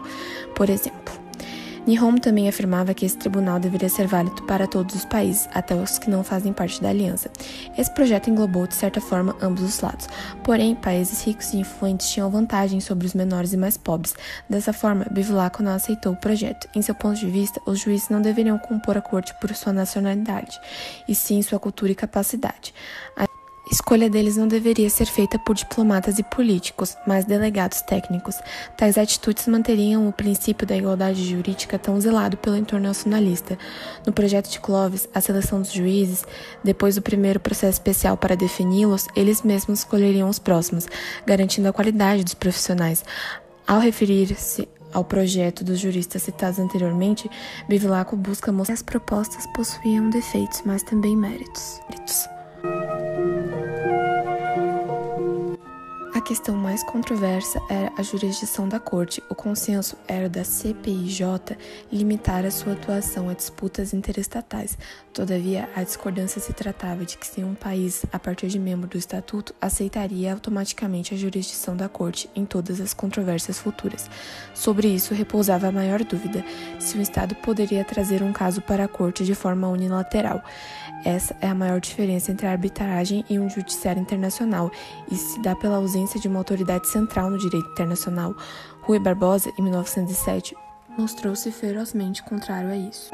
Por 0.56 0.68
exemplo, 0.68 1.14
Nihon 1.86 2.16
também 2.16 2.48
afirmava 2.48 2.94
que 2.94 3.04
esse 3.04 3.16
tribunal 3.16 3.58
deveria 3.58 3.88
ser 3.88 4.06
válido 4.06 4.42
para 4.44 4.68
todos 4.68 4.94
os 4.94 5.04
países, 5.04 5.48
até 5.52 5.74
os 5.74 5.98
que 5.98 6.08
não 6.08 6.22
fazem 6.22 6.52
parte 6.52 6.80
da 6.80 6.90
aliança. 6.90 7.28
Esse 7.76 7.92
projeto 7.92 8.30
englobou, 8.30 8.68
de 8.68 8.74
certa 8.74 9.00
forma, 9.00 9.36
ambos 9.42 9.62
os 9.62 9.80
lados. 9.80 10.08
Porém, 10.44 10.76
países 10.76 11.24
ricos 11.24 11.52
e 11.52 11.58
influentes 11.58 12.10
tinham 12.10 12.30
vantagem 12.30 12.80
sobre 12.80 13.06
os 13.06 13.14
menores 13.14 13.52
e 13.52 13.56
mais 13.56 13.76
pobres. 13.76 14.14
Dessa 14.48 14.72
forma, 14.72 15.06
Bevilacqua 15.10 15.64
não 15.64 15.72
aceitou 15.72 16.12
o 16.12 16.16
projeto. 16.16 16.68
Em 16.74 16.82
seu 16.82 16.94
ponto 16.94 17.18
de 17.18 17.26
vista, 17.26 17.60
os 17.66 17.80
juízes 17.80 18.08
não 18.08 18.22
deveriam 18.22 18.58
compor 18.58 18.96
a 18.96 19.00
corte 19.00 19.34
por 19.40 19.52
sua 19.54 19.72
nacionalidade, 19.72 20.60
e 21.08 21.14
sim 21.16 21.42
sua 21.42 21.58
cultura 21.58 21.90
e 21.90 21.96
capacidade. 21.96 22.72
A 23.16 23.26
escolha 23.72 24.10
deles 24.10 24.36
não 24.36 24.46
deveria 24.46 24.90
ser 24.90 25.06
feita 25.06 25.38
por 25.38 25.56
diplomatas 25.56 26.18
e 26.18 26.22
políticos, 26.22 26.94
mas 27.06 27.24
delegados 27.24 27.80
técnicos. 27.80 28.36
Tais 28.76 28.98
atitudes 28.98 29.48
manteriam 29.48 30.06
o 30.06 30.12
princípio 30.12 30.66
da 30.66 30.76
igualdade 30.76 31.24
jurídica 31.24 31.78
tão 31.78 31.98
zelado 31.98 32.36
pelo 32.36 32.56
internacionalista. 32.56 33.58
No 34.06 34.12
projeto 34.12 34.50
de 34.50 34.60
Clovis, 34.60 35.08
a 35.14 35.20
seleção 35.22 35.60
dos 35.60 35.72
juízes, 35.72 36.24
depois 36.62 36.96
do 36.96 37.02
primeiro 37.02 37.40
processo 37.40 37.72
especial 37.72 38.16
para 38.16 38.36
defini-los, 38.36 39.08
eles 39.16 39.42
mesmos 39.42 39.80
escolheriam 39.80 40.28
os 40.28 40.38
próximos, 40.38 40.86
garantindo 41.24 41.68
a 41.68 41.72
qualidade 41.72 42.24
dos 42.24 42.34
profissionais. 42.34 43.02
Ao 43.66 43.80
referir-se 43.80 44.68
ao 44.92 45.02
projeto 45.02 45.64
dos 45.64 45.80
juristas 45.80 46.22
citados 46.22 46.58
anteriormente, 46.58 47.30
Bevilacqua 47.66 48.16
busca 48.16 48.52
mostrar 48.52 48.74
que 48.74 48.80
as 48.80 48.82
propostas 48.82 49.46
possuíam 49.54 50.10
defeitos, 50.10 50.62
mas 50.66 50.82
também 50.82 51.16
méritos. 51.16 51.80
A 56.14 56.20
questão 56.20 56.54
mais 56.54 56.82
controversa 56.82 57.58
era 57.70 57.90
a 57.96 58.02
jurisdição 58.02 58.68
da 58.68 58.78
corte. 58.78 59.22
O 59.30 59.34
consenso 59.34 59.96
era 60.06 60.28
da 60.28 60.44
CPIJ 60.44 61.22
limitar 61.90 62.44
a 62.44 62.50
sua 62.50 62.74
atuação 62.74 63.30
a 63.30 63.32
disputas 63.32 63.94
interestatais. 63.94 64.76
Todavia, 65.10 65.70
a 65.74 65.82
discordância 65.82 66.38
se 66.38 66.52
tratava 66.52 67.06
de 67.06 67.16
que 67.16 67.26
se 67.26 67.42
um 67.42 67.54
país, 67.54 68.04
a 68.12 68.18
partir 68.18 68.48
de 68.48 68.58
membro 68.58 68.86
do 68.86 68.98
estatuto, 68.98 69.54
aceitaria 69.58 70.34
automaticamente 70.34 71.14
a 71.14 71.16
jurisdição 71.16 71.74
da 71.74 71.88
corte 71.88 72.28
em 72.36 72.44
todas 72.44 72.78
as 72.78 72.92
controvérsias 72.92 73.58
futuras. 73.58 74.10
Sobre 74.52 74.88
isso 74.88 75.14
repousava 75.14 75.68
a 75.68 75.72
maior 75.72 76.04
dúvida: 76.04 76.44
se 76.78 76.98
o 76.98 77.00
Estado 77.00 77.34
poderia 77.36 77.86
trazer 77.86 78.22
um 78.22 78.34
caso 78.34 78.60
para 78.60 78.84
a 78.84 78.88
corte 78.88 79.24
de 79.24 79.34
forma 79.34 79.66
unilateral. 79.66 80.42
Essa 81.04 81.34
é 81.40 81.48
a 81.48 81.54
maior 81.54 81.80
diferença 81.80 82.30
entre 82.30 82.46
a 82.46 82.52
arbitragem 82.52 83.24
e 83.28 83.38
um 83.38 83.50
judiciário 83.50 84.00
internacional, 84.00 84.70
e 85.10 85.16
se 85.16 85.40
dá 85.40 85.56
pela 85.56 85.76
ausência 85.76 86.01
de 86.18 86.28
uma 86.28 86.38
autoridade 86.38 86.88
central 86.88 87.30
no 87.30 87.38
direito 87.38 87.70
internacional. 87.70 88.34
Rui 88.82 88.98
Barbosa, 88.98 89.52
em 89.58 89.62
1907, 89.62 90.56
mostrou-se 90.96 91.50
ferozmente 91.50 92.22
contrário 92.22 92.70
a 92.70 92.76
isso. 92.76 93.10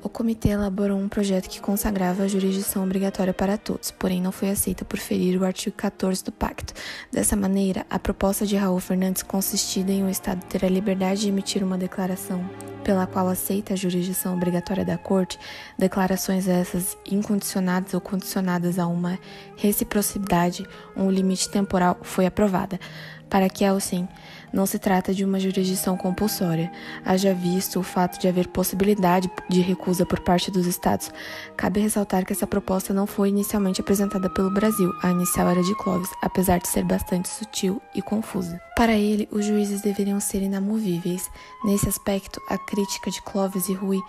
O 0.00 0.08
comitê 0.08 0.50
elaborou 0.50 0.96
um 0.96 1.08
projeto 1.08 1.48
que 1.48 1.60
consagrava 1.60 2.22
a 2.22 2.28
jurisdição 2.28 2.84
obrigatória 2.84 3.34
para 3.34 3.58
todos, 3.58 3.90
porém 3.90 4.22
não 4.22 4.30
foi 4.30 4.50
aceita 4.50 4.84
por 4.84 4.98
ferir 4.98 5.40
o 5.40 5.44
artigo 5.44 5.74
14 5.76 6.22
do 6.24 6.30
pacto. 6.30 6.72
Dessa 7.10 7.34
maneira, 7.34 7.84
a 7.90 7.98
proposta 7.98 8.46
de 8.46 8.56
Raul 8.56 8.78
Fernandes 8.78 9.24
consistida 9.24 9.90
em 9.90 10.04
o 10.04 10.08
Estado 10.08 10.44
ter 10.44 10.64
a 10.64 10.68
liberdade 10.68 11.22
de 11.22 11.28
emitir 11.28 11.64
uma 11.64 11.76
declaração 11.76 12.48
pela 12.84 13.06
qual 13.06 13.28
aceita 13.28 13.74
a 13.74 13.76
jurisdição 13.76 14.34
obrigatória 14.34 14.82
da 14.82 14.96
Corte, 14.96 15.38
declarações 15.76 16.48
essas 16.48 16.96
incondicionadas 17.04 17.92
ou 17.92 18.00
condicionadas 18.00 18.78
a 18.78 18.86
uma 18.86 19.18
reciprocidade 19.56 20.66
ou 20.96 21.04
um 21.04 21.10
limite 21.10 21.50
temporal, 21.50 21.98
foi 22.02 22.24
aprovada. 22.24 22.80
Para 23.28 23.50
Kelsen, 23.50 24.08
não 24.52 24.66
se 24.66 24.78
trata 24.78 25.14
de 25.14 25.24
uma 25.24 25.40
jurisdição 25.40 25.96
compulsória, 25.96 26.70
haja 27.04 27.34
visto 27.34 27.80
o 27.80 27.82
fato 27.82 28.18
de 28.18 28.28
haver 28.28 28.48
possibilidade 28.48 29.30
de 29.48 29.60
recusa 29.60 30.06
por 30.06 30.20
parte 30.20 30.50
dos 30.50 30.66
Estados. 30.66 31.10
Cabe 31.56 31.80
ressaltar 31.80 32.24
que 32.24 32.32
essa 32.32 32.46
proposta 32.46 32.92
não 32.94 33.06
foi 33.06 33.28
inicialmente 33.28 33.80
apresentada 33.80 34.28
pelo 34.30 34.50
Brasil, 34.50 34.92
a 35.02 35.10
inicial 35.10 35.48
era 35.48 35.62
de 35.62 35.74
Clovis, 35.76 36.10
apesar 36.22 36.58
de 36.58 36.68
ser 36.68 36.84
bastante 36.84 37.28
sutil 37.28 37.80
e 37.94 38.02
confusa. 38.02 38.60
Para 38.76 38.92
ele, 38.92 39.28
os 39.32 39.44
juízes 39.44 39.80
deveriam 39.80 40.20
ser 40.20 40.42
inamovíveis. 40.42 41.28
Nesse 41.64 41.88
aspecto, 41.88 42.40
a 42.48 42.56
crítica 42.56 43.10
de 43.10 43.20
Clovis 43.22 43.68
e 43.68 43.74
Rui 43.74 44.00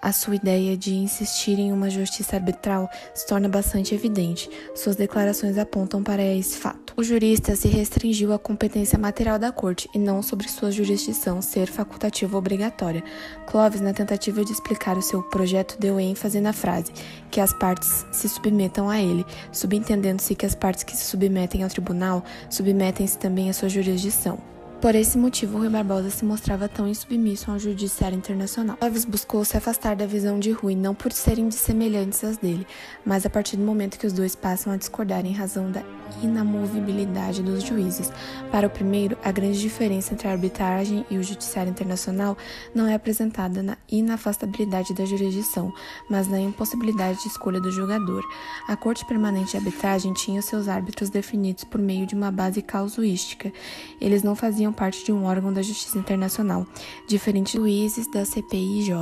a 0.00 0.12
sua 0.12 0.36
ideia 0.36 0.76
de 0.76 0.94
insistir 0.94 1.58
em 1.58 1.72
uma 1.72 1.90
justiça 1.90 2.36
arbitral 2.36 2.88
se 3.14 3.26
torna 3.26 3.48
bastante 3.48 3.94
evidente. 3.94 4.48
Suas 4.74 4.96
declarações 4.96 5.58
apontam 5.58 6.02
para 6.02 6.22
esse 6.22 6.58
fato. 6.58 6.94
O 6.96 7.02
jurista 7.02 7.54
se 7.54 7.68
restringiu 7.68 8.32
à 8.32 8.38
competência 8.38 8.98
material 8.98 9.38
da 9.38 9.52
corte 9.52 9.88
e 9.94 9.98
não 9.98 10.22
sobre 10.22 10.48
sua 10.48 10.70
jurisdição 10.70 11.42
ser 11.42 11.66
facultativa 11.66 12.34
ou 12.34 12.38
obrigatória. 12.38 13.04
Clovis, 13.46 13.80
na 13.80 13.92
tentativa 13.92 14.44
de 14.44 14.52
explicar 14.52 14.96
o 14.96 15.02
seu 15.02 15.22
projeto, 15.22 15.76
deu 15.78 16.00
ênfase 16.00 16.40
na 16.40 16.52
frase 16.52 16.92
que 17.30 17.40
as 17.40 17.52
partes 17.52 18.06
se 18.12 18.28
submetam 18.28 18.88
a 18.88 19.00
ele, 19.00 19.26
subentendendo-se 19.52 20.34
que 20.34 20.46
as 20.46 20.54
partes 20.54 20.84
que 20.84 20.96
se 20.96 21.04
submetem 21.04 21.62
ao 21.62 21.68
tribunal 21.68 22.24
submetem-se 22.48 23.18
também 23.18 23.50
à 23.50 23.52
sua 23.52 23.68
jurisdição. 23.68 24.55
Por 24.86 24.94
esse 24.94 25.18
motivo, 25.18 25.58
Rui 25.58 25.68
Barbosa 25.68 26.10
se 26.10 26.24
mostrava 26.24 26.68
tão 26.68 26.86
insubmisso 26.86 27.50
ao 27.50 27.58
judiciário 27.58 28.16
internacional. 28.16 28.78
Alves 28.80 29.04
buscou 29.04 29.44
se 29.44 29.56
afastar 29.56 29.96
da 29.96 30.06
visão 30.06 30.38
de 30.38 30.52
Rui, 30.52 30.76
não 30.76 30.94
por 30.94 31.10
serem 31.10 31.48
dissemelhantes 31.48 32.22
às 32.22 32.36
dele, 32.36 32.64
mas 33.04 33.26
a 33.26 33.28
partir 33.28 33.56
do 33.56 33.64
momento 33.64 33.98
que 33.98 34.06
os 34.06 34.12
dois 34.12 34.36
passam 34.36 34.72
a 34.72 34.76
discordar 34.76 35.26
em 35.26 35.32
razão 35.32 35.72
da 35.72 35.82
inamovibilidade 36.22 37.42
dos 37.42 37.64
juízes. 37.64 38.12
Para 38.52 38.68
o 38.68 38.70
primeiro, 38.70 39.18
a 39.24 39.32
grande 39.32 39.58
diferença 39.58 40.14
entre 40.14 40.28
a 40.28 40.30
arbitragem 40.30 41.04
e 41.10 41.18
o 41.18 41.22
judiciário 41.22 41.70
internacional 41.70 42.38
não 42.72 42.86
é 42.86 42.94
apresentada 42.94 43.64
na 43.64 43.76
inafastabilidade 43.90 44.94
da 44.94 45.04
jurisdição, 45.04 45.74
mas 46.08 46.28
na 46.28 46.38
impossibilidade 46.38 47.20
de 47.22 47.26
escolha 47.26 47.60
do 47.60 47.72
julgador. 47.72 48.22
A 48.68 48.76
Corte 48.76 49.04
Permanente 49.04 49.50
de 49.50 49.56
Arbitragem 49.56 50.12
tinha 50.12 50.40
seus 50.40 50.68
árbitros 50.68 51.10
definidos 51.10 51.64
por 51.64 51.80
meio 51.80 52.06
de 52.06 52.14
uma 52.14 52.30
base 52.30 52.62
causuística. 52.62 53.52
Eles 54.00 54.22
não 54.22 54.36
faziam 54.36 54.75
parte 54.76 55.04
de 55.04 55.12
um 55.12 55.24
órgão 55.24 55.52
da 55.52 55.62
Justiça 55.62 55.98
Internacional, 55.98 56.66
diferente 57.08 57.56
juízes 57.56 58.06
da 58.06 58.24
CPIJ. 58.24 58.92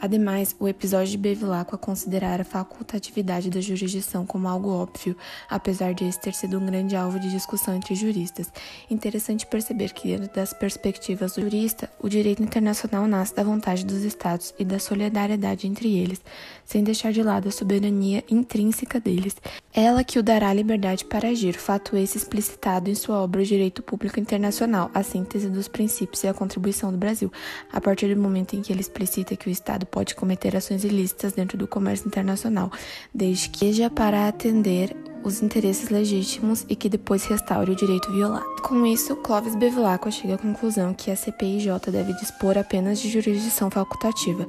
Ademais, 0.00 0.56
o 0.58 0.66
episódio 0.66 1.10
de 1.10 1.18
Bevilacqua 1.18 1.76
considerar 1.76 2.40
a 2.40 2.44
facultatividade 2.44 3.50
da 3.50 3.60
jurisdição 3.60 4.24
como 4.24 4.48
algo 4.48 4.70
óbvio, 4.70 5.14
apesar 5.48 5.92
de 5.92 6.04
esse 6.04 6.18
ter 6.18 6.32
sido 6.32 6.58
um 6.58 6.64
grande 6.64 6.96
alvo 6.96 7.20
de 7.20 7.30
discussão 7.30 7.74
entre 7.74 7.94
juristas. 7.94 8.50
Interessante 8.90 9.46
perceber 9.46 9.92
que, 9.92 10.08
dentro 10.08 10.34
das 10.34 10.54
perspectivas 10.54 11.34
do 11.34 11.42
jurista, 11.42 11.90
o 12.00 12.08
direito 12.08 12.42
internacional 12.42 13.06
nasce 13.06 13.34
da 13.34 13.42
vontade 13.42 13.84
dos 13.84 14.02
Estados 14.02 14.54
e 14.58 14.64
da 14.64 14.78
solidariedade 14.78 15.66
entre 15.66 15.98
eles, 15.98 16.22
sem 16.64 16.82
deixar 16.82 17.12
de 17.12 17.22
lado 17.22 17.48
a 17.48 17.52
soberania 17.52 18.24
intrínseca 18.30 18.98
deles. 18.98 19.36
Ela 19.72 20.02
que 20.02 20.18
o 20.18 20.22
dará 20.22 20.52
liberdade 20.54 21.04
para 21.04 21.28
agir, 21.28 21.52
fato 21.52 21.94
esse 21.94 22.16
explicitado 22.16 22.88
em 22.88 22.94
sua 22.94 23.18
obra 23.20 23.42
O 23.42 23.44
Direito 23.44 23.82
Público 23.82 24.18
Internacional, 24.18 24.90
a 24.94 25.02
síntese 25.02 25.50
dos 25.50 25.68
princípios 25.68 26.24
e 26.24 26.28
a 26.28 26.34
contribuição 26.34 26.90
do 26.90 26.96
Brasil, 26.96 27.30
a 27.70 27.80
partir 27.82 28.14
do 28.14 28.20
momento 28.20 28.56
em 28.56 28.62
que 28.62 28.72
ele 28.72 28.80
explicita 28.80 29.36
que 29.36 29.48
o 29.48 29.52
Estado 29.52 29.89
pode 29.90 30.14
cometer 30.14 30.56
ações 30.56 30.84
ilícitas 30.84 31.32
dentro 31.32 31.58
do 31.58 31.66
comércio 31.66 32.06
internacional, 32.06 32.70
desde 33.12 33.48
que 33.48 33.58
seja 33.58 33.90
para 33.90 34.28
atender 34.28 34.96
os 35.22 35.42
interesses 35.42 35.90
legítimos 35.90 36.64
e 36.68 36.74
que 36.74 36.88
depois 36.88 37.24
restaure 37.24 37.70
o 37.70 37.76
direito 37.76 38.10
violado. 38.12 38.46
Com 38.62 38.86
isso, 38.86 39.16
Clóvis 39.16 39.54
Bevilacqua 39.54 40.10
chega 40.10 40.34
à 40.34 40.38
conclusão 40.38 40.94
que 40.94 41.10
a 41.10 41.16
CPIJ 41.16 41.68
deve 41.90 42.12
dispor 42.14 42.56
apenas 42.56 43.00
de 43.00 43.10
jurisdição 43.10 43.70
facultativa, 43.70 44.46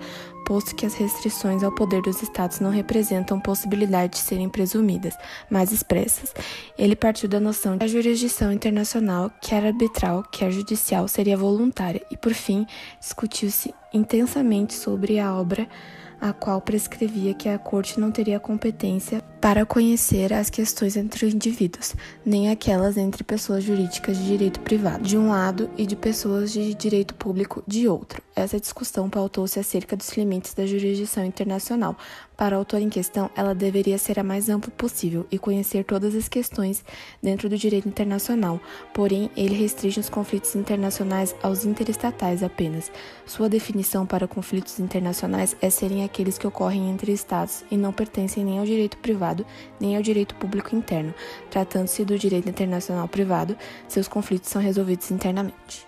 posto 0.51 0.75
que 0.75 0.85
as 0.85 0.95
restrições 0.95 1.63
ao 1.63 1.71
poder 1.71 2.01
dos 2.01 2.21
Estados 2.21 2.59
não 2.59 2.71
representam 2.71 3.39
possibilidade 3.39 4.15
de 4.15 4.17
serem 4.17 4.49
presumidas, 4.49 5.15
mas 5.49 5.71
expressas. 5.71 6.33
Ele 6.77 6.93
partiu 6.93 7.29
da 7.29 7.39
noção 7.39 7.71
de 7.71 7.79
que 7.79 7.85
a 7.85 7.87
jurisdição 7.87 8.51
internacional, 8.51 9.31
quer 9.39 9.65
arbitral, 9.65 10.23
quer 10.29 10.51
judicial, 10.51 11.07
seria 11.07 11.37
voluntária, 11.37 12.05
e 12.11 12.17
por 12.17 12.33
fim, 12.33 12.67
discutiu-se 12.99 13.73
intensamente 13.93 14.73
sobre 14.73 15.19
a 15.19 15.33
obra 15.33 15.69
a 16.19 16.33
qual 16.33 16.59
prescrevia 16.59 17.33
que 17.33 17.47
a 17.47 17.57
Corte 17.57 17.97
não 17.97 18.11
teria 18.11 18.37
competência 18.37 19.23
para 19.41 19.65
conhecer 19.65 20.31
as 20.31 20.51
questões 20.51 20.95
entre 20.95 21.27
indivíduos, 21.27 21.95
nem 22.23 22.51
aquelas 22.51 22.95
entre 22.95 23.23
pessoas 23.23 23.63
jurídicas 23.63 24.15
de 24.15 24.23
direito 24.23 24.59
privado, 24.59 25.03
de 25.03 25.17
um 25.17 25.29
lado, 25.29 25.67
e 25.75 25.87
de 25.87 25.95
pessoas 25.95 26.51
de 26.51 26.75
direito 26.75 27.15
público, 27.15 27.63
de 27.65 27.87
outro. 27.87 28.21
Essa 28.35 28.59
discussão 28.59 29.09
pautou-se 29.09 29.59
acerca 29.59 29.97
dos 29.97 30.11
limites 30.15 30.53
da 30.53 30.65
jurisdição 30.65 31.25
internacional. 31.25 31.97
Para 32.37 32.55
o 32.55 32.59
autor 32.59 32.81
em 32.81 32.89
questão, 32.89 33.29
ela 33.35 33.53
deveria 33.53 33.97
ser 33.97 34.19
a 34.19 34.23
mais 34.23 34.47
ampla 34.47 34.71
possível 34.71 35.25
e 35.31 35.37
conhecer 35.37 35.83
todas 35.83 36.15
as 36.15 36.29
questões 36.29 36.83
dentro 37.21 37.49
do 37.49 37.57
direito 37.57 37.87
internacional, 37.87 38.59
porém, 38.93 39.29
ele 39.35 39.55
restringe 39.55 39.99
os 39.99 40.09
conflitos 40.09 40.55
internacionais 40.55 41.35
aos 41.41 41.65
interestatais 41.65 42.43
apenas. 42.43 42.91
Sua 43.25 43.49
definição 43.49 44.05
para 44.05 44.27
conflitos 44.27 44.79
internacionais 44.79 45.55
é 45.61 45.69
serem 45.69 46.03
aqueles 46.03 46.37
que 46.37 46.47
ocorrem 46.47 46.89
entre 46.89 47.11
Estados 47.11 47.63
e 47.69 47.77
não 47.77 47.91
pertencem 47.91 48.45
nem 48.45 48.59
ao 48.59 48.65
direito 48.65 48.97
privado 48.97 49.30
nem 49.79 49.95
ao 49.95 50.01
direito 50.01 50.35
público 50.35 50.75
interno. 50.75 51.13
Tratando-se 51.49 52.03
do 52.03 52.17
direito 52.17 52.49
internacional 52.49 53.07
privado, 53.07 53.57
seus 53.87 54.07
conflitos 54.07 54.49
são 54.49 54.61
resolvidos 54.61 55.09
internamente. 55.11 55.87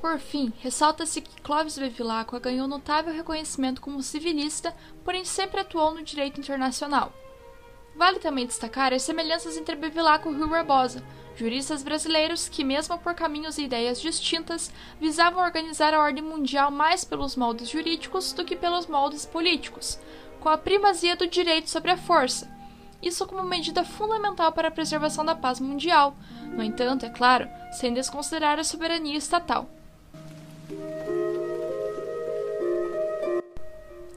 Por 0.00 0.20
fim, 0.20 0.52
ressalta-se 0.60 1.20
que 1.20 1.42
Clovis 1.42 1.76
Bevilacqua 1.76 2.38
ganhou 2.38 2.68
notável 2.68 3.12
reconhecimento 3.12 3.80
como 3.80 4.02
civilista, 4.02 4.74
porém 5.04 5.24
sempre 5.24 5.60
atuou 5.60 5.92
no 5.92 6.02
direito 6.02 6.38
internacional. 6.38 7.12
Vale 7.96 8.18
também 8.18 8.46
destacar 8.46 8.92
as 8.92 9.02
semelhanças 9.02 9.56
entre 9.56 9.74
Bevilacqua 9.74 10.30
e 10.30 10.34
Rui 10.34 10.48
Barbosa, 10.48 11.02
juristas 11.36 11.82
brasileiros 11.82 12.48
que, 12.48 12.64
mesmo 12.64 12.98
por 12.98 13.14
caminhos 13.14 13.58
e 13.58 13.64
ideias 13.64 14.00
distintas, 14.00 14.72
visavam 15.00 15.44
organizar 15.44 15.94
a 15.94 16.00
ordem 16.00 16.24
mundial 16.24 16.70
mais 16.70 17.04
pelos 17.04 17.36
moldes 17.36 17.68
jurídicos 17.68 18.32
do 18.32 18.44
que 18.44 18.56
pelos 18.56 18.86
moldes 18.86 19.26
políticos, 19.26 19.98
com 20.40 20.48
a 20.48 20.58
primazia 20.58 21.14
do 21.14 21.26
direito 21.26 21.70
sobre 21.70 21.90
a 21.90 21.96
força, 21.96 22.50
isso 23.02 23.26
como 23.26 23.42
medida 23.42 23.84
fundamental 23.84 24.52
para 24.52 24.68
a 24.68 24.70
preservação 24.70 25.24
da 25.24 25.34
paz 25.34 25.60
mundial, 25.60 26.16
no 26.42 26.62
entanto, 26.62 27.04
é 27.04 27.10
claro, 27.10 27.48
sem 27.72 27.92
desconsiderar 27.92 28.58
a 28.58 28.64
soberania 28.64 29.16
estatal. 29.16 29.68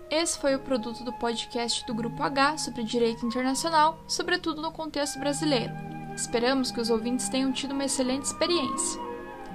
Esse 0.09 0.39
foi 0.39 0.55
o 0.55 0.59
produto 0.59 1.03
do 1.03 1.13
podcast 1.13 1.85
do 1.85 1.93
Grupo 1.93 2.23
H 2.23 2.57
sobre 2.57 2.83
direito 2.83 3.25
internacional, 3.25 4.03
sobretudo 4.07 4.61
no 4.61 4.71
contexto 4.71 5.19
brasileiro. 5.19 5.88
Esperamos 6.19 6.69
que 6.69 6.81
os 6.81 6.89
ouvintes 6.89 7.29
tenham 7.29 7.49
tido 7.49 7.71
uma 7.71 7.85
excelente 7.85 8.25
experiência. 8.25 9.01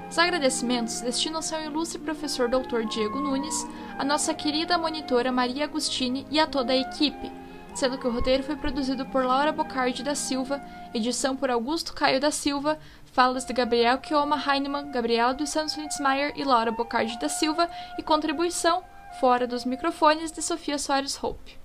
Os 0.09 0.19
agradecimentos 0.19 1.03
destinam-se 1.03 1.55
ao 1.55 1.61
ilustre 1.61 1.99
professor 1.99 2.49
Dr. 2.49 2.87
Diego 2.89 3.21
Nunes, 3.21 3.67
a 3.99 4.05
nossa 4.05 4.33
querida 4.33 4.79
monitora 4.79 5.31
Maria 5.31 5.65
Agostini 5.65 6.27
e 6.31 6.41
a 6.41 6.47
toda 6.47 6.73
a 6.73 6.77
equipe. 6.77 7.31
sendo 7.75 7.99
que 7.99 8.07
o 8.07 8.11
roteiro 8.11 8.43
foi 8.43 8.57
produzido 8.57 9.05
por 9.05 9.27
Laura 9.27 9.53
Bocardi 9.53 10.03
da 10.03 10.15
Silva, 10.15 10.63
edição 10.95 11.37
por 11.37 11.51
Augusto 11.51 11.93
Caio 11.93 12.21
da 12.21 12.31
Silva, 12.31 12.79
falas 13.13 13.45
de 13.45 13.53
Gabriel 13.53 13.99
Kioma 13.99 14.37
Heinemann, 14.37 14.91
Gabriela 14.91 15.35
dos 15.35 15.51
Santos 15.51 15.77
Lindsmeyer 15.77 16.33
e 16.35 16.45
Laura 16.45 16.73
Bocardi 16.73 17.19
da 17.19 17.29
Silva 17.29 17.69
e 17.99 18.03
contribuição, 18.03 18.83
fora 19.21 19.47
dos 19.47 19.67
microfones, 19.67 20.33
de 20.33 20.41
Sofia 20.41 20.79
Soares 20.79 21.23
Hope. 21.23 21.64